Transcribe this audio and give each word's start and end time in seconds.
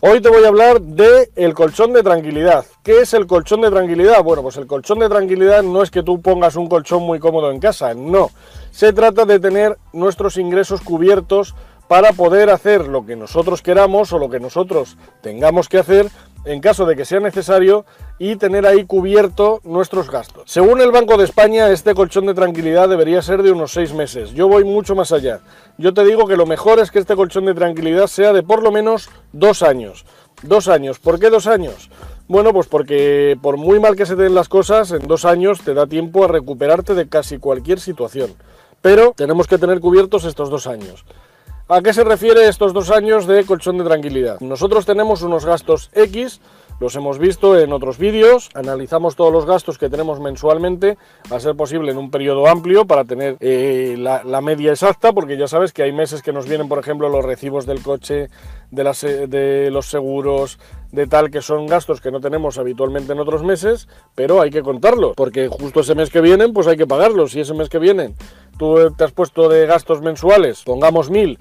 Hoy 0.00 0.20
te 0.20 0.28
voy 0.28 0.44
a 0.44 0.48
hablar 0.48 0.80
de 0.80 1.28
el 1.34 1.54
colchón 1.54 1.92
de 1.92 2.04
tranquilidad. 2.04 2.64
¿Qué 2.84 3.00
es 3.00 3.14
el 3.14 3.26
colchón 3.26 3.62
de 3.62 3.70
tranquilidad? 3.70 4.22
Bueno, 4.22 4.42
pues 4.42 4.56
el 4.56 4.68
colchón 4.68 5.00
de 5.00 5.08
tranquilidad 5.08 5.64
no 5.64 5.82
es 5.82 5.90
que 5.90 6.04
tú 6.04 6.22
pongas 6.22 6.54
un 6.54 6.68
colchón 6.68 7.02
muy 7.02 7.18
cómodo 7.18 7.50
en 7.50 7.58
casa, 7.58 7.94
no. 7.94 8.30
Se 8.70 8.92
trata 8.92 9.24
de 9.24 9.40
tener 9.40 9.76
nuestros 9.92 10.36
ingresos 10.36 10.82
cubiertos 10.82 11.56
para 11.88 12.12
poder 12.12 12.48
hacer 12.48 12.86
lo 12.86 13.04
que 13.04 13.16
nosotros 13.16 13.60
queramos 13.60 14.12
o 14.12 14.20
lo 14.20 14.30
que 14.30 14.38
nosotros 14.38 14.96
tengamos 15.20 15.68
que 15.68 15.78
hacer 15.78 16.06
en 16.44 16.60
caso 16.60 16.86
de 16.86 16.94
que 16.94 17.04
sea 17.04 17.18
necesario 17.18 17.84
y 18.18 18.36
tener 18.36 18.66
ahí 18.66 18.84
cubierto 18.84 19.60
nuestros 19.64 20.10
gastos. 20.10 20.42
Según 20.46 20.80
el 20.80 20.90
Banco 20.90 21.16
de 21.16 21.24
España, 21.24 21.70
este 21.70 21.94
colchón 21.94 22.26
de 22.26 22.34
tranquilidad 22.34 22.88
debería 22.88 23.22
ser 23.22 23.42
de 23.42 23.52
unos 23.52 23.72
seis 23.72 23.92
meses. 23.92 24.32
Yo 24.32 24.48
voy 24.48 24.64
mucho 24.64 24.94
más 24.94 25.12
allá. 25.12 25.40
Yo 25.76 25.94
te 25.94 26.04
digo 26.04 26.26
que 26.26 26.36
lo 26.36 26.46
mejor 26.46 26.80
es 26.80 26.90
que 26.90 26.98
este 26.98 27.14
colchón 27.14 27.46
de 27.46 27.54
tranquilidad 27.54 28.08
sea 28.08 28.32
de 28.32 28.42
por 28.42 28.62
lo 28.62 28.72
menos 28.72 29.08
dos 29.32 29.62
años. 29.62 30.04
Dos 30.42 30.68
años. 30.68 30.98
¿Por 30.98 31.18
qué 31.18 31.30
dos 31.30 31.46
años? 31.46 31.90
Bueno, 32.26 32.52
pues 32.52 32.66
porque 32.66 33.38
por 33.40 33.56
muy 33.56 33.80
mal 33.80 33.96
que 33.96 34.06
se 34.06 34.16
den 34.16 34.34
las 34.34 34.48
cosas, 34.48 34.92
en 34.92 35.06
dos 35.06 35.24
años 35.24 35.60
te 35.62 35.74
da 35.74 35.86
tiempo 35.86 36.24
a 36.24 36.28
recuperarte 36.28 36.94
de 36.94 37.08
casi 37.08 37.38
cualquier 37.38 37.80
situación. 37.80 38.34
Pero 38.82 39.14
tenemos 39.16 39.46
que 39.46 39.58
tener 39.58 39.80
cubiertos 39.80 40.24
estos 40.24 40.50
dos 40.50 40.66
años. 40.66 41.04
¿A 41.70 41.82
qué 41.82 41.92
se 41.92 42.02
refiere 42.02 42.48
estos 42.48 42.72
dos 42.72 42.90
años 42.90 43.26
de 43.26 43.44
colchón 43.44 43.76
de 43.76 43.84
tranquilidad? 43.84 44.40
Nosotros 44.40 44.86
tenemos 44.86 45.22
unos 45.22 45.44
gastos 45.44 45.90
X, 45.92 46.40
los 46.80 46.94
hemos 46.96 47.18
visto 47.18 47.58
en 47.58 47.72
otros 47.72 47.98
vídeos, 47.98 48.50
analizamos 48.54 49.16
todos 49.16 49.32
los 49.32 49.46
gastos 49.46 49.78
que 49.78 49.90
tenemos 49.90 50.20
mensualmente, 50.20 50.96
a 51.30 51.40
ser 51.40 51.56
posible 51.56 51.90
en 51.90 51.98
un 51.98 52.10
periodo 52.10 52.46
amplio 52.46 52.86
para 52.86 53.04
tener 53.04 53.36
eh, 53.40 53.96
la, 53.98 54.40
media 54.40 54.70
exacta, 54.70 55.12
porque 55.12 55.36
ya 55.36 55.48
sabes 55.48 55.72
que 55.72 55.82
hay 55.82 55.92
meses 55.92 56.22
que 56.22 56.32
nos 56.32 56.48
vienen, 56.48 56.68
por 56.68 56.78
ejemplo, 56.78 57.08
los 57.08 57.24
recibos 57.24 57.66
del 57.66 57.82
coche, 57.82 58.28
de, 58.70 59.26
de 59.26 59.70
los 59.70 59.86
seguros, 59.86 60.58
de 60.92 61.06
tal 61.06 61.30
que 61.30 61.42
son 61.42 61.66
gastos 61.66 62.00
que 62.00 62.10
no 62.10 62.20
tenemos 62.20 62.58
habitualmente 62.58 63.12
en 63.12 63.18
otros 63.18 63.42
meses, 63.42 63.88
pero 64.14 64.40
hay 64.40 64.50
que 64.50 64.62
contarlos, 64.62 65.14
porque 65.16 65.48
justo 65.48 65.80
ese 65.80 65.94
mes 65.94 66.10
que 66.10 66.20
vienen, 66.20 66.52
pues 66.52 66.66
hay 66.66 66.76
que 66.76 66.86
pagarlos, 66.86 67.34
y 67.34 67.40
ese 67.40 67.54
mes 67.54 67.68
que 67.68 67.78
vienen 67.78 68.14
tú 68.58 68.92
te 68.94 69.04
has 69.04 69.12
puesto 69.12 69.48
de 69.48 69.66
gastos 69.66 70.02
mensuales, 70.02 70.62
pongamos 70.64 71.08
1000, 71.08 71.38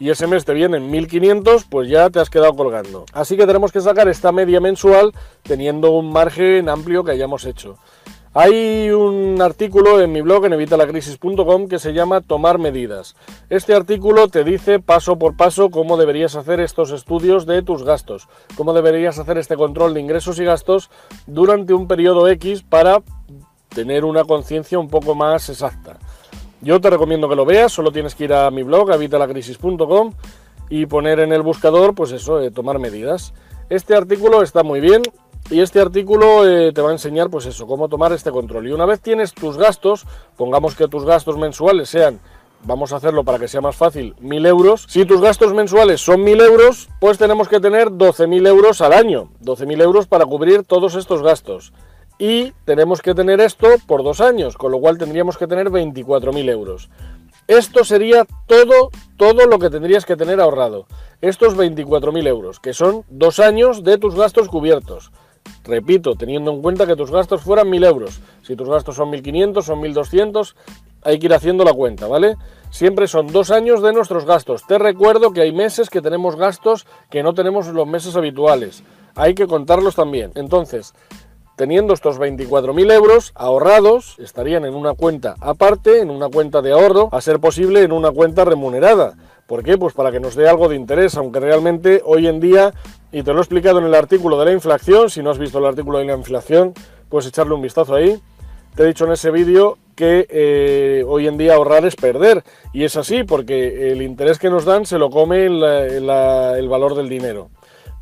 y 0.00 0.08
ese 0.08 0.26
mes 0.26 0.46
te 0.46 0.54
vienen 0.54 0.90
1500, 0.90 1.66
pues 1.66 1.88
ya 1.88 2.08
te 2.08 2.18
has 2.18 2.30
quedado 2.30 2.56
colgando. 2.56 3.04
Así 3.12 3.36
que 3.36 3.46
tenemos 3.46 3.70
que 3.70 3.82
sacar 3.82 4.08
esta 4.08 4.32
media 4.32 4.58
mensual 4.58 5.12
teniendo 5.42 5.90
un 5.92 6.10
margen 6.10 6.70
amplio 6.70 7.04
que 7.04 7.12
hayamos 7.12 7.44
hecho. 7.44 7.76
Hay 8.32 8.90
un 8.90 9.42
artículo 9.42 10.00
en 10.00 10.12
mi 10.12 10.22
blog 10.22 10.46
en 10.46 10.54
evitalacrisis.com 10.54 11.68
que 11.68 11.78
se 11.78 11.92
llama 11.92 12.22
Tomar 12.22 12.58
medidas. 12.58 13.14
Este 13.50 13.74
artículo 13.74 14.28
te 14.28 14.42
dice 14.42 14.78
paso 14.78 15.18
por 15.18 15.36
paso 15.36 15.68
cómo 15.68 15.96
deberías 15.98 16.34
hacer 16.34 16.60
estos 16.60 16.92
estudios 16.92 17.44
de 17.44 17.62
tus 17.62 17.82
gastos, 17.82 18.28
cómo 18.56 18.72
deberías 18.72 19.18
hacer 19.18 19.36
este 19.36 19.56
control 19.56 19.94
de 19.94 20.00
ingresos 20.00 20.38
y 20.38 20.44
gastos 20.44 20.90
durante 21.26 21.74
un 21.74 21.88
periodo 21.88 22.26
X 22.28 22.62
para 22.62 23.02
tener 23.68 24.04
una 24.04 24.24
conciencia 24.24 24.78
un 24.78 24.88
poco 24.88 25.14
más 25.14 25.48
exacta. 25.48 25.98
Yo 26.62 26.80
te 26.80 26.90
recomiendo 26.90 27.28
que 27.28 27.36
lo 27.36 27.46
veas, 27.46 27.72
solo 27.72 27.90
tienes 27.90 28.14
que 28.14 28.24
ir 28.24 28.34
a 28.34 28.50
mi 28.50 28.62
blog, 28.62 28.92
habitalacrisis.com 28.92 30.12
y 30.68 30.86
poner 30.86 31.20
en 31.20 31.32
el 31.32 31.42
buscador, 31.42 31.94
pues 31.94 32.12
eso, 32.12 32.40
eh, 32.40 32.50
tomar 32.50 32.78
medidas. 32.78 33.32
Este 33.70 33.94
artículo 33.96 34.42
está 34.42 34.62
muy 34.62 34.80
bien 34.80 35.02
y 35.50 35.60
este 35.60 35.80
artículo 35.80 36.46
eh, 36.46 36.72
te 36.72 36.82
va 36.82 36.90
a 36.90 36.92
enseñar, 36.92 37.30
pues 37.30 37.46
eso, 37.46 37.66
cómo 37.66 37.88
tomar 37.88 38.12
este 38.12 38.30
control. 38.30 38.68
Y 38.68 38.72
una 38.72 38.84
vez 38.84 39.00
tienes 39.00 39.32
tus 39.32 39.56
gastos, 39.56 40.04
pongamos 40.36 40.74
que 40.74 40.86
tus 40.86 41.04
gastos 41.04 41.38
mensuales 41.38 41.88
sean 41.88 42.20
vamos 42.62 42.92
a 42.92 42.96
hacerlo 42.96 43.24
para 43.24 43.38
que 43.38 43.48
sea 43.48 43.62
más 43.62 43.74
fácil, 43.74 44.14
1.000 44.20 44.46
euros. 44.46 44.84
Si 44.86 45.06
tus 45.06 45.22
gastos 45.22 45.54
mensuales 45.54 46.02
son 46.02 46.20
1.000 46.20 46.42
euros, 46.44 46.90
pues 47.00 47.16
tenemos 47.16 47.48
que 47.48 47.58
tener 47.58 47.88
12.000 47.88 48.46
euros 48.46 48.82
al 48.82 48.92
año. 48.92 49.30
12.000 49.42 49.80
euros 49.80 50.06
para 50.06 50.26
cubrir 50.26 50.64
todos 50.64 50.94
estos 50.94 51.22
gastos 51.22 51.72
y 52.20 52.52
tenemos 52.66 53.00
que 53.00 53.14
tener 53.14 53.40
esto 53.40 53.66
por 53.86 54.04
dos 54.04 54.20
años, 54.20 54.58
con 54.58 54.70
lo 54.70 54.78
cual 54.78 54.98
tendríamos 54.98 55.38
que 55.38 55.46
tener 55.46 55.70
24.000 55.70 56.50
euros. 56.50 56.90
Esto 57.48 57.82
sería 57.82 58.26
todo, 58.46 58.90
todo 59.16 59.46
lo 59.46 59.58
que 59.58 59.70
tendrías 59.70 60.04
que 60.04 60.16
tener 60.16 60.38
ahorrado. 60.38 60.86
Estos 61.22 61.56
24.000 61.56 62.28
euros, 62.28 62.60
que 62.60 62.74
son 62.74 63.04
dos 63.08 63.40
años 63.40 63.82
de 63.82 63.96
tus 63.96 64.14
gastos 64.14 64.48
cubiertos. 64.48 65.10
Repito, 65.64 66.14
teniendo 66.14 66.52
en 66.52 66.60
cuenta 66.60 66.86
que 66.86 66.94
tus 66.94 67.10
gastos 67.10 67.40
fueran 67.40 67.68
1.000 67.68 67.86
euros. 67.86 68.20
Si 68.42 68.54
tus 68.54 68.68
gastos 68.68 68.96
son 68.96 69.10
1.500, 69.10 69.62
son 69.62 69.80
1.200, 69.80 70.54
hay 71.02 71.18
que 71.18 71.26
ir 71.26 71.34
haciendo 71.34 71.64
la 71.64 71.72
cuenta, 71.72 72.06
¿vale? 72.06 72.36
Siempre 72.70 73.08
son 73.08 73.28
dos 73.28 73.50
años 73.50 73.82
de 73.82 73.94
nuestros 73.94 74.26
gastos. 74.26 74.66
Te 74.66 74.78
recuerdo 74.78 75.32
que 75.32 75.40
hay 75.40 75.52
meses 75.52 75.88
que 75.88 76.02
tenemos 76.02 76.36
gastos 76.36 76.86
que 77.10 77.22
no 77.22 77.32
tenemos 77.32 77.66
en 77.66 77.74
los 77.74 77.86
meses 77.86 78.14
habituales. 78.14 78.84
Hay 79.16 79.34
que 79.34 79.46
contarlos 79.46 79.96
también. 79.96 80.30
Entonces, 80.34 80.94
teniendo 81.60 81.92
estos 81.92 82.18
24.000 82.18 82.90
euros 82.90 83.32
ahorrados, 83.34 84.16
estarían 84.18 84.64
en 84.64 84.74
una 84.74 84.94
cuenta 84.94 85.34
aparte, 85.40 86.00
en 86.00 86.08
una 86.08 86.30
cuenta 86.30 86.62
de 86.62 86.72
ahorro, 86.72 87.10
a 87.12 87.20
ser 87.20 87.38
posible 87.38 87.82
en 87.82 87.92
una 87.92 88.10
cuenta 88.10 88.46
remunerada. 88.46 89.12
¿Por 89.46 89.62
qué? 89.62 89.76
Pues 89.76 89.92
para 89.92 90.10
que 90.10 90.20
nos 90.20 90.34
dé 90.36 90.48
algo 90.48 90.70
de 90.70 90.76
interés, 90.76 91.18
aunque 91.18 91.38
realmente 91.38 92.00
hoy 92.06 92.28
en 92.28 92.40
día, 92.40 92.72
y 93.12 93.22
te 93.22 93.34
lo 93.34 93.40
he 93.40 93.42
explicado 93.42 93.78
en 93.78 93.84
el 93.84 93.94
artículo 93.94 94.38
de 94.38 94.46
la 94.46 94.52
inflación, 94.52 95.10
si 95.10 95.22
no 95.22 95.28
has 95.28 95.38
visto 95.38 95.58
el 95.58 95.66
artículo 95.66 95.98
de 95.98 96.06
la 96.06 96.14
inflación, 96.14 96.72
puedes 97.10 97.28
echarle 97.28 97.52
un 97.52 97.60
vistazo 97.60 97.94
ahí. 97.94 98.18
Te 98.74 98.84
he 98.84 98.86
dicho 98.86 99.04
en 99.04 99.12
ese 99.12 99.30
vídeo 99.30 99.76
que 99.94 100.26
eh, 100.30 101.04
hoy 101.06 101.26
en 101.26 101.36
día 101.36 101.56
ahorrar 101.56 101.84
es 101.84 101.94
perder, 101.94 102.42
y 102.72 102.84
es 102.84 102.96
así, 102.96 103.24
porque 103.24 103.92
el 103.92 104.00
interés 104.00 104.38
que 104.38 104.48
nos 104.48 104.64
dan 104.64 104.86
se 104.86 104.96
lo 104.96 105.10
come 105.10 105.44
el 105.44 106.68
valor 106.70 106.94
del 106.94 107.10
dinero. 107.10 107.50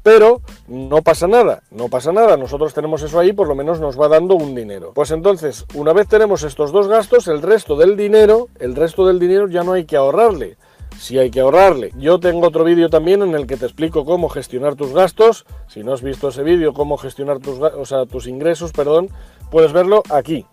Pero 0.08 0.40
no 0.68 1.02
pasa 1.02 1.26
nada, 1.26 1.62
no 1.70 1.90
pasa 1.90 2.12
nada, 2.12 2.38
nosotros 2.38 2.72
tenemos 2.72 3.02
eso 3.02 3.20
ahí, 3.20 3.34
por 3.34 3.46
lo 3.46 3.54
menos 3.54 3.78
nos 3.78 4.00
va 4.00 4.08
dando 4.08 4.36
un 4.36 4.54
dinero. 4.54 4.92
Pues 4.94 5.10
entonces, 5.10 5.66
una 5.74 5.92
vez 5.92 6.08
tenemos 6.08 6.44
estos 6.44 6.72
dos 6.72 6.88
gastos, 6.88 7.28
el 7.28 7.42
resto 7.42 7.76
del 7.76 7.94
dinero, 7.94 8.48
el 8.58 8.74
resto 8.74 9.06
del 9.06 9.18
dinero 9.18 9.48
ya 9.48 9.64
no 9.64 9.74
hay 9.74 9.84
que 9.84 9.98
ahorrarle. 9.98 10.56
Si 10.96 11.18
hay 11.18 11.30
que 11.30 11.40
ahorrarle. 11.40 11.92
Yo 11.98 12.18
tengo 12.20 12.46
otro 12.46 12.64
vídeo 12.64 12.88
también 12.88 13.20
en 13.20 13.34
el 13.34 13.46
que 13.46 13.58
te 13.58 13.66
explico 13.66 14.06
cómo 14.06 14.30
gestionar 14.30 14.76
tus 14.76 14.94
gastos. 14.94 15.44
Si 15.66 15.84
no 15.84 15.92
has 15.92 16.00
visto 16.00 16.30
ese 16.30 16.42
vídeo, 16.42 16.72
cómo 16.72 16.96
gestionar 16.96 17.38
tus, 17.38 17.60
o 17.60 17.84
sea, 17.84 18.06
tus 18.06 18.28
ingresos, 18.28 18.72
perdón, 18.72 19.10
puedes 19.50 19.74
verlo 19.74 20.02
aquí. 20.08 20.46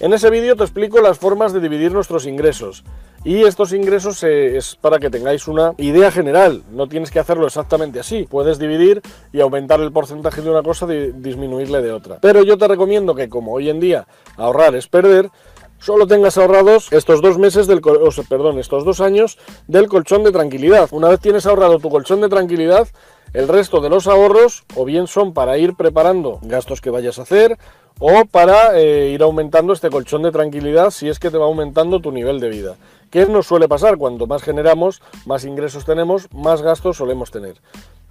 En 0.00 0.14
ese 0.14 0.30
vídeo 0.30 0.56
te 0.56 0.64
explico 0.64 1.02
las 1.02 1.18
formas 1.18 1.52
de 1.52 1.60
dividir 1.60 1.92
nuestros 1.92 2.24
ingresos. 2.24 2.82
Y 3.24 3.44
estos 3.44 3.72
ingresos 3.72 4.22
eh, 4.22 4.58
es 4.58 4.76
para 4.76 4.98
que 4.98 5.08
tengáis 5.08 5.48
una 5.48 5.72
idea 5.78 6.10
general, 6.10 6.62
no 6.70 6.86
tienes 6.88 7.10
que 7.10 7.18
hacerlo 7.18 7.46
exactamente 7.46 7.98
así. 7.98 8.26
Puedes 8.28 8.58
dividir 8.58 9.00
y 9.32 9.40
aumentar 9.40 9.80
el 9.80 9.92
porcentaje 9.92 10.42
de 10.42 10.50
una 10.50 10.62
cosa 10.62 10.86
y 10.92 11.10
disminuirle 11.12 11.80
de 11.80 11.90
otra. 11.90 12.18
Pero 12.20 12.42
yo 12.42 12.58
te 12.58 12.68
recomiendo 12.68 13.14
que 13.14 13.30
como 13.30 13.54
hoy 13.54 13.70
en 13.70 13.80
día 13.80 14.06
ahorrar 14.36 14.74
es 14.74 14.88
perder, 14.88 15.30
solo 15.78 16.06
tengas 16.06 16.36
ahorrados 16.36 16.92
estos 16.92 17.22
dos 17.22 17.38
meses 17.38 17.66
del 17.66 17.80
perdón, 18.28 18.58
estos 18.58 18.84
dos 18.84 19.00
años 19.00 19.38
del 19.68 19.88
colchón 19.88 20.22
de 20.22 20.30
tranquilidad. 20.30 20.90
Una 20.92 21.08
vez 21.08 21.20
tienes 21.20 21.46
ahorrado 21.46 21.78
tu 21.78 21.88
colchón 21.88 22.20
de 22.20 22.28
tranquilidad, 22.28 22.88
el 23.32 23.48
resto 23.48 23.80
de 23.80 23.88
los 23.88 24.06
ahorros 24.06 24.64
o 24.76 24.84
bien 24.84 25.06
son 25.06 25.32
para 25.32 25.56
ir 25.56 25.76
preparando 25.76 26.40
gastos 26.42 26.82
que 26.82 26.90
vayas 26.90 27.18
a 27.18 27.22
hacer 27.22 27.56
o 27.98 28.24
para 28.24 28.78
eh, 28.78 29.10
ir 29.10 29.22
aumentando 29.22 29.72
este 29.72 29.90
colchón 29.90 30.22
de 30.22 30.32
tranquilidad 30.32 30.90
si 30.90 31.08
es 31.08 31.18
que 31.18 31.30
te 31.30 31.38
va 31.38 31.46
aumentando 31.46 32.00
tu 32.00 32.10
nivel 32.10 32.40
de 32.40 32.48
vida. 32.48 32.76
¿Qué 33.10 33.26
nos 33.26 33.46
suele 33.46 33.68
pasar? 33.68 33.96
Cuanto 33.96 34.26
más 34.26 34.42
generamos, 34.42 35.00
más 35.24 35.44
ingresos 35.44 35.84
tenemos, 35.84 36.28
más 36.32 36.62
gastos 36.62 36.96
solemos 36.96 37.30
tener. 37.30 37.56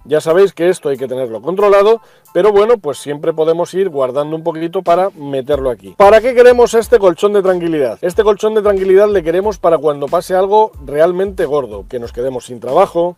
Ya 0.06 0.20
sabéis 0.20 0.52
que 0.52 0.68
esto 0.68 0.90
hay 0.90 0.98
que 0.98 1.08
tenerlo 1.08 1.40
controlado, 1.40 2.02
pero 2.34 2.52
bueno, 2.52 2.76
pues 2.76 2.98
siempre 2.98 3.32
podemos 3.32 3.72
ir 3.72 3.88
guardando 3.88 4.36
un 4.36 4.42
poquito 4.42 4.82
para 4.82 5.08
meterlo 5.10 5.70
aquí. 5.70 5.94
¿Para 5.96 6.20
qué 6.20 6.34
queremos 6.34 6.74
este 6.74 6.98
colchón 6.98 7.32
de 7.32 7.42
tranquilidad? 7.42 7.98
Este 8.02 8.22
colchón 8.22 8.54
de 8.54 8.60
tranquilidad 8.60 9.08
le 9.08 9.22
queremos 9.22 9.58
para 9.58 9.78
cuando 9.78 10.06
pase 10.06 10.34
algo 10.34 10.72
realmente 10.84 11.46
gordo, 11.46 11.86
que 11.88 11.98
nos 11.98 12.12
quedemos 12.12 12.46
sin 12.46 12.60
trabajo, 12.60 13.16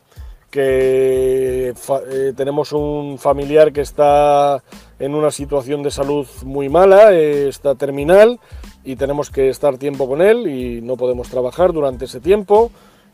que 0.50 1.74
eh, 2.10 2.32
tenemos 2.36 2.72
un 2.72 3.18
familiar 3.18 3.72
que 3.72 3.80
está 3.80 4.62
en 4.98 5.14
una 5.14 5.30
situación 5.30 5.82
de 5.82 5.90
salud 5.90 6.26
muy 6.44 6.68
mala, 6.68 7.12
eh, 7.12 7.48
está 7.48 7.74
terminal 7.74 8.40
y 8.84 8.96
tenemos 8.96 9.30
que 9.30 9.48
estar 9.48 9.76
tiempo 9.78 10.08
con 10.08 10.22
él 10.22 10.46
y 10.46 10.80
no 10.80 10.96
podemos 10.96 11.28
trabajar 11.28 11.72
durante 11.72 12.06
ese 12.06 12.20
tiempo. 12.20 12.70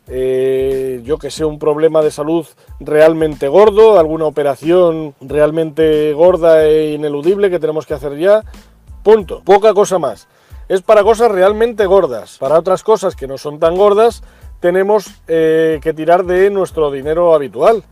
Eh, 0.09 1.01
yo 1.05 1.19
que 1.19 1.31
sé, 1.31 1.45
un 1.45 1.59
problema 1.59 2.03
de 2.03 2.11
salud 2.11 2.47
realmente 2.81 3.49
gordo, 3.49 3.99
alguna 3.99 4.27
operación 4.27 5.15
realmente 5.21 6.13
gorda 6.13 6.65
e 6.67 6.93
ineludible 6.93 7.51
que 7.51 7.61
tenemos 7.61 7.87
que 7.87 7.95
hacer 7.95 8.19
ya. 8.19 8.43
Punto. 9.03 9.43
Poca 9.45 9.75
cosa 9.75 9.99
más. 9.99 10.29
Es 10.69 10.83
para 10.83 11.03
cosas 11.03 11.31
realmente 11.31 11.87
gordas. 11.87 12.39
Para 12.39 12.59
otras 12.59 12.83
cosas 12.83 13.17
que 13.17 13.27
no 13.27 13.39
son 13.39 13.59
tan 13.59 13.77
gordas, 13.77 14.23
tenemos 14.63 15.07
eh, 15.27 15.81
que 15.83 15.93
tirar 15.93 16.25
de 16.25 16.49
nuestro 16.49 16.93
dinero 16.93 17.35
habitual. 17.35 17.83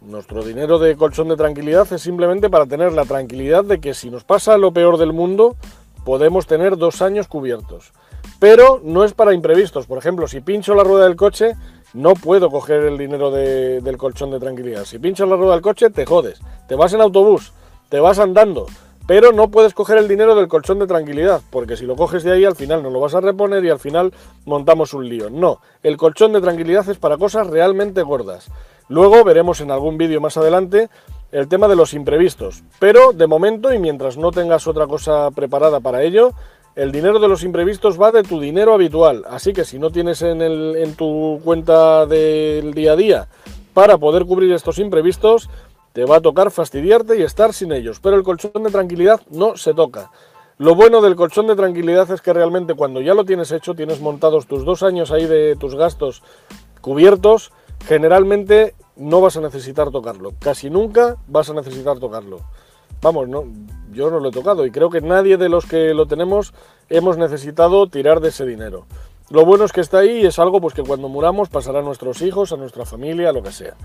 Nuestro 0.00 0.44
dinero 0.44 0.78
de 0.78 0.96
colchón 0.96 1.26
de 1.28 1.36
tranquilidad 1.36 1.92
es 1.92 2.00
simplemente 2.00 2.48
para 2.48 2.64
tener 2.64 2.92
la 2.92 3.04
tranquilidad 3.04 3.64
de 3.64 3.80
que 3.80 3.92
si 3.92 4.08
nos 4.08 4.22
pasa 4.22 4.56
lo 4.56 4.70
peor 4.70 4.98
del 4.98 5.12
mundo, 5.12 5.56
podemos 6.04 6.46
tener 6.46 6.76
dos 6.76 7.02
años 7.02 7.26
cubiertos. 7.26 7.92
Pero 8.38 8.80
no 8.84 9.02
es 9.02 9.14
para 9.14 9.34
imprevistos. 9.34 9.86
Por 9.86 9.98
ejemplo, 9.98 10.28
si 10.28 10.40
pincho 10.40 10.76
la 10.76 10.84
rueda 10.84 11.06
del 11.06 11.16
coche, 11.16 11.56
no 11.92 12.14
puedo 12.14 12.50
coger 12.50 12.84
el 12.84 12.98
dinero 12.98 13.32
del 13.32 13.96
colchón 13.96 14.30
de 14.30 14.38
tranquilidad. 14.38 14.84
Si 14.84 15.00
pinchas 15.00 15.28
la 15.28 15.34
rueda 15.34 15.54
del 15.54 15.62
coche, 15.62 15.90
te 15.90 16.06
jodes. 16.06 16.38
Te 16.68 16.76
vas 16.76 16.92
en 16.92 17.00
autobús, 17.00 17.52
te 17.88 17.98
vas 17.98 18.20
andando, 18.20 18.66
pero 19.06 19.32
no 19.32 19.50
puedes 19.50 19.72
coger 19.72 19.98
el 19.98 20.08
dinero 20.08 20.34
del 20.34 20.48
colchón 20.48 20.78
de 20.78 20.86
tranquilidad, 20.86 21.40
porque 21.50 21.76
si 21.76 21.86
lo 21.86 21.96
coges 21.96 22.24
de 22.24 22.32
ahí 22.32 22.44
al 22.44 22.56
final 22.56 22.82
no 22.82 22.90
lo 22.90 23.00
vas 23.00 23.14
a 23.14 23.20
reponer 23.20 23.64
y 23.64 23.70
al 23.70 23.78
final 23.78 24.12
montamos 24.44 24.94
un 24.94 25.08
lío. 25.08 25.30
No, 25.30 25.60
el 25.82 25.96
colchón 25.96 26.32
de 26.32 26.40
tranquilidad 26.40 26.88
es 26.88 26.98
para 26.98 27.16
cosas 27.16 27.46
realmente 27.46 28.02
gordas. 28.02 28.50
Luego 28.88 29.24
veremos 29.24 29.60
en 29.60 29.70
algún 29.70 29.98
vídeo 29.98 30.20
más 30.20 30.36
adelante 30.36 30.88
el 31.32 31.48
tema 31.48 31.68
de 31.68 31.76
los 31.76 31.94
imprevistos, 31.94 32.62
pero 32.78 33.12
de 33.12 33.26
momento 33.26 33.72
y 33.72 33.78
mientras 33.78 34.16
no 34.16 34.30
tengas 34.30 34.66
otra 34.66 34.86
cosa 34.86 35.30
preparada 35.30 35.80
para 35.80 36.02
ello, 36.02 36.32
el 36.76 36.92
dinero 36.92 37.18
de 37.18 37.28
los 37.28 37.42
imprevistos 37.42 38.00
va 38.00 38.12
de 38.12 38.22
tu 38.22 38.38
dinero 38.38 38.74
habitual, 38.74 39.24
así 39.28 39.52
que 39.52 39.64
si 39.64 39.78
no 39.78 39.90
tienes 39.90 40.22
en, 40.22 40.40
en 40.42 40.94
tu 40.94 41.40
cuenta 41.42 42.06
del 42.06 42.74
día 42.74 42.92
a 42.92 42.96
día 42.96 43.28
para 43.74 43.98
poder 43.98 44.24
cubrir 44.24 44.52
estos 44.52 44.78
imprevistos, 44.78 45.50
te 45.96 46.04
va 46.04 46.16
a 46.16 46.20
tocar 46.20 46.50
fastidiarte 46.50 47.18
y 47.18 47.22
estar 47.22 47.54
sin 47.54 47.72
ellos, 47.72 48.00
pero 48.00 48.16
el 48.16 48.22
colchón 48.22 48.62
de 48.62 48.70
tranquilidad 48.70 49.22
no 49.30 49.56
se 49.56 49.72
toca. 49.72 50.10
Lo 50.58 50.74
bueno 50.74 51.00
del 51.00 51.16
colchón 51.16 51.46
de 51.46 51.56
tranquilidad 51.56 52.10
es 52.10 52.20
que 52.20 52.34
realmente 52.34 52.74
cuando 52.74 53.00
ya 53.00 53.14
lo 53.14 53.24
tienes 53.24 53.50
hecho, 53.50 53.74
tienes 53.74 54.02
montados 54.02 54.46
tus 54.46 54.66
dos 54.66 54.82
años 54.82 55.10
ahí 55.10 55.24
de 55.24 55.56
tus 55.56 55.74
gastos 55.74 56.22
cubiertos, 56.82 57.50
generalmente 57.86 58.74
no 58.96 59.22
vas 59.22 59.38
a 59.38 59.40
necesitar 59.40 59.90
tocarlo. 59.90 60.34
Casi 60.38 60.68
nunca 60.68 61.16
vas 61.28 61.48
a 61.48 61.54
necesitar 61.54 61.98
tocarlo. 61.98 62.40
Vamos, 63.00 63.26
no, 63.26 63.44
yo 63.90 64.10
no 64.10 64.20
lo 64.20 64.28
he 64.28 64.32
tocado 64.32 64.66
y 64.66 64.70
creo 64.70 64.90
que 64.90 65.00
nadie 65.00 65.38
de 65.38 65.48
los 65.48 65.64
que 65.64 65.94
lo 65.94 66.04
tenemos 66.04 66.52
hemos 66.90 67.16
necesitado 67.16 67.86
tirar 67.86 68.20
de 68.20 68.28
ese 68.28 68.44
dinero. 68.44 68.84
Lo 69.30 69.46
bueno 69.46 69.64
es 69.64 69.72
que 69.72 69.80
está 69.80 70.00
ahí 70.00 70.18
y 70.18 70.26
es 70.26 70.38
algo 70.38 70.60
pues 70.60 70.74
que 70.74 70.82
cuando 70.82 71.08
muramos 71.08 71.48
pasará 71.48 71.78
a 71.78 71.82
nuestros 71.82 72.20
hijos, 72.20 72.52
a 72.52 72.58
nuestra 72.58 72.84
familia, 72.84 73.30
a 73.30 73.32
lo 73.32 73.42
que 73.42 73.50
sea. 73.50 73.76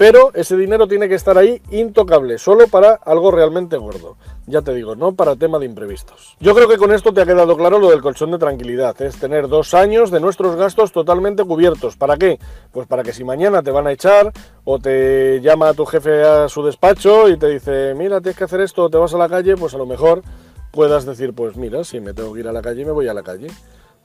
Pero 0.00 0.30
ese 0.32 0.56
dinero 0.56 0.88
tiene 0.88 1.10
que 1.10 1.14
estar 1.14 1.36
ahí 1.36 1.60
intocable, 1.70 2.38
solo 2.38 2.66
para 2.68 2.94
algo 3.04 3.30
realmente 3.30 3.76
gordo. 3.76 4.16
Ya 4.46 4.62
te 4.62 4.72
digo, 4.72 4.96
no 4.96 5.12
para 5.12 5.36
tema 5.36 5.58
de 5.58 5.66
imprevistos. 5.66 6.38
Yo 6.40 6.54
creo 6.54 6.66
que 6.66 6.78
con 6.78 6.90
esto 6.90 7.12
te 7.12 7.20
ha 7.20 7.26
quedado 7.26 7.54
claro 7.54 7.78
lo 7.78 7.90
del 7.90 8.00
colchón 8.00 8.30
de 8.30 8.38
tranquilidad. 8.38 8.98
Es 9.02 9.18
tener 9.18 9.46
dos 9.46 9.74
años 9.74 10.10
de 10.10 10.18
nuestros 10.20 10.56
gastos 10.56 10.90
totalmente 10.90 11.44
cubiertos. 11.44 11.98
¿Para 11.98 12.16
qué? 12.16 12.38
Pues 12.72 12.86
para 12.86 13.02
que 13.02 13.12
si 13.12 13.24
mañana 13.24 13.62
te 13.62 13.72
van 13.72 13.88
a 13.88 13.92
echar 13.92 14.32
o 14.64 14.78
te 14.78 15.38
llama 15.42 15.74
tu 15.74 15.84
jefe 15.84 16.22
a 16.22 16.48
su 16.48 16.64
despacho 16.64 17.28
y 17.28 17.36
te 17.36 17.48
dice, 17.48 17.94
mira, 17.94 18.22
tienes 18.22 18.38
que 18.38 18.44
hacer 18.44 18.62
esto 18.62 18.88
te 18.88 18.96
vas 18.96 19.12
a 19.12 19.18
la 19.18 19.28
calle, 19.28 19.54
pues 19.58 19.74
a 19.74 19.76
lo 19.76 19.84
mejor 19.84 20.22
puedas 20.70 21.04
decir, 21.04 21.34
pues 21.34 21.56
mira, 21.56 21.84
si 21.84 22.00
me 22.00 22.14
tengo 22.14 22.32
que 22.32 22.40
ir 22.40 22.48
a 22.48 22.52
la 22.52 22.62
calle, 22.62 22.86
me 22.86 22.92
voy 22.92 23.06
a 23.06 23.12
la 23.12 23.22
calle. 23.22 23.48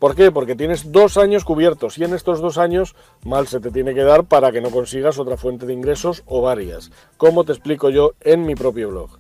¿Por 0.06 0.13
qué? 0.13 0.31
Porque 0.31 0.56
tienes 0.56 0.92
dos 0.92 1.18
años 1.18 1.44
cubiertos 1.44 1.98
y 1.98 2.04
en 2.04 2.13
estos 2.13 2.40
dos 2.40 2.60
años 2.60 2.96
mal 3.24 3.48
se 3.48 3.60
te 3.60 3.72
tiene 3.72 3.96
que 3.96 4.04
dar 4.04 4.25
para 4.25 4.52
que 4.52 4.62
no 4.62 4.69
consigas 4.69 5.18
otra 5.18 5.36
fuente 5.36 5.66
de 5.66 5.74
ingresos 5.74 6.22
o 6.28 6.44
varias, 6.44 6.92
como 7.18 7.44
te 7.44 7.54
explico 7.54 7.90
yo 7.90 8.12
en 8.22 8.46
mi 8.46 8.54
propio 8.54 8.90
blog. 8.90 9.18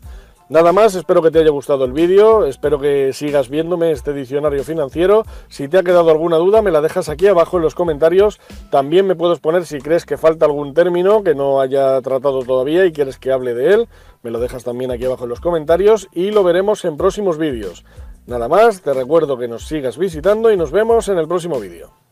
Nada 0.47 0.71
más, 0.71 0.93
espero 0.93 1.23
que 1.23 1.31
te 1.31 1.39
haya 1.39 1.49
gustado 1.49 1.85
el 1.85 1.91
vídeo, 1.91 2.45
espero 2.45 2.79
que 2.79 3.13
sigas 3.13 3.49
viéndome 3.49 3.89
este 3.91 4.13
diccionario 4.13 4.63
financiero. 4.63 5.23
Si 5.47 5.67
te 5.67 5.79
ha 5.79 5.83
quedado 5.83 6.11
alguna 6.11 6.37
duda, 6.37 6.61
me 6.61 6.69
la 6.69 6.81
dejas 6.81 7.09
aquí 7.09 7.25
abajo 7.25 7.57
en 7.57 7.63
los 7.63 7.73
comentarios. 7.73 8.39
También 8.69 9.07
me 9.07 9.15
puedes 9.15 9.39
poner 9.39 9.65
si 9.65 9.79
crees 9.79 10.05
que 10.05 10.17
falta 10.17 10.45
algún 10.45 10.75
término 10.75 11.23
que 11.23 11.33
no 11.33 11.61
haya 11.61 11.99
tratado 12.01 12.43
todavía 12.43 12.85
y 12.85 12.91
quieres 12.91 13.17
que 13.17 13.31
hable 13.31 13.55
de 13.55 13.73
él. 13.73 13.87
Me 14.21 14.29
lo 14.29 14.39
dejas 14.39 14.63
también 14.63 14.91
aquí 14.91 15.05
abajo 15.05 15.23
en 15.23 15.31
los 15.31 15.41
comentarios 15.41 16.09
y 16.13 16.29
lo 16.29 16.43
veremos 16.43 16.85
en 16.85 16.95
próximos 16.95 17.39
vídeos. 17.39 17.83
Nada 18.27 18.47
más, 18.47 18.81
te 18.81 18.93
recuerdo 18.93 19.39
que 19.39 19.47
nos 19.47 19.65
sigas 19.65 19.97
visitando 19.97 20.51
y 20.51 20.57
nos 20.57 20.69
vemos 20.71 21.09
en 21.09 21.17
el 21.17 21.27
próximo 21.27 21.59
vídeo. 21.59 22.04